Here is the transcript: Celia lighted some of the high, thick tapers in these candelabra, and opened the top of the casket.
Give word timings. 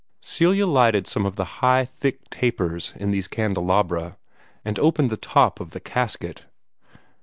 Celia 0.19 0.65
lighted 0.65 1.05
some 1.05 1.27
of 1.27 1.35
the 1.35 1.45
high, 1.61 1.85
thick 1.85 2.27
tapers 2.31 2.91
in 2.95 3.11
these 3.11 3.27
candelabra, 3.27 4.17
and 4.65 4.79
opened 4.79 5.11
the 5.11 5.15
top 5.15 5.59
of 5.59 5.69
the 5.73 5.79
casket. 5.79 6.45